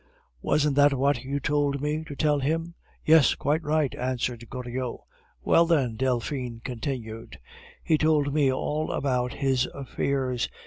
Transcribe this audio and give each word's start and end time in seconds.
Wasn't 0.41 0.75
that 0.77 0.93
what 0.95 1.23
you 1.23 1.39
told 1.39 1.79
me 1.79 2.03
to 2.05 2.15
tell 2.15 2.39
him?" 2.39 2.73
"Yes, 3.05 3.35
quite 3.35 3.61
right," 3.61 3.93
answered 3.93 4.49
Goriot. 4.49 4.97
"Well, 5.43 5.65
then," 5.67 5.95
Delphine 5.95 6.59
continued, 6.63 7.37
"he 7.83 7.99
told 7.99 8.33
me 8.33 8.51
all 8.51 8.91
about 8.91 9.33
his 9.33 9.67
affairs. 9.75 10.49